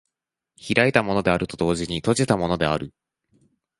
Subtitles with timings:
[0.57, 2.91] 開いたものであると同時に閉じたものである。